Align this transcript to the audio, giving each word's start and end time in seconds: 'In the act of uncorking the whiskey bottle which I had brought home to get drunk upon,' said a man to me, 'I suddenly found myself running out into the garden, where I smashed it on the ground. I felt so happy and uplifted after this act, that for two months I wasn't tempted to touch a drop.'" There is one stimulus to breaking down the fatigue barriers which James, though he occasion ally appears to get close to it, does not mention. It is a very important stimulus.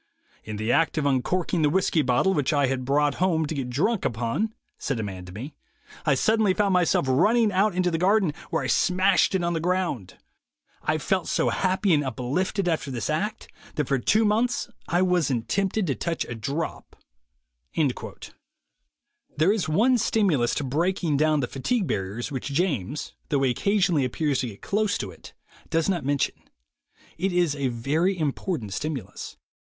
'In 0.43 0.57
the 0.57 0.71
act 0.71 0.97
of 0.97 1.05
uncorking 1.05 1.61
the 1.61 1.69
whiskey 1.69 2.01
bottle 2.01 2.33
which 2.33 2.51
I 2.51 2.65
had 2.65 2.85
brought 2.85 3.13
home 3.21 3.45
to 3.45 3.53
get 3.53 3.69
drunk 3.69 4.03
upon,' 4.03 4.51
said 4.79 4.99
a 4.99 5.03
man 5.03 5.25
to 5.25 5.31
me, 5.31 5.53
'I 6.07 6.15
suddenly 6.15 6.55
found 6.55 6.73
myself 6.73 7.05
running 7.07 7.51
out 7.51 7.75
into 7.75 7.91
the 7.91 7.99
garden, 7.99 8.33
where 8.49 8.63
I 8.63 8.67
smashed 8.67 9.35
it 9.35 9.43
on 9.43 9.53
the 9.53 9.59
ground. 9.59 10.17
I 10.81 10.97
felt 10.97 11.27
so 11.27 11.49
happy 11.49 11.93
and 11.93 12.03
uplifted 12.03 12.67
after 12.67 12.89
this 12.89 13.11
act, 13.11 13.47
that 13.75 13.87
for 13.87 13.99
two 13.99 14.25
months 14.25 14.69
I 14.87 15.03
wasn't 15.03 15.47
tempted 15.47 15.85
to 15.85 15.93
touch 15.93 16.25
a 16.25 16.33
drop.'" 16.33 16.95
There 19.37 19.53
is 19.53 19.69
one 19.69 19.99
stimulus 19.99 20.55
to 20.55 20.63
breaking 20.63 21.17
down 21.17 21.41
the 21.41 21.47
fatigue 21.47 21.85
barriers 21.85 22.31
which 22.31 22.47
James, 22.47 23.13
though 23.29 23.43
he 23.43 23.51
occasion 23.51 23.93
ally 23.93 24.05
appears 24.05 24.39
to 24.39 24.47
get 24.47 24.63
close 24.63 24.97
to 24.97 25.11
it, 25.11 25.33
does 25.69 25.87
not 25.87 26.03
mention. 26.03 26.33
It 27.19 27.31
is 27.31 27.53
a 27.55 27.67
very 27.67 28.17
important 28.17 28.73
stimulus. 28.73 29.37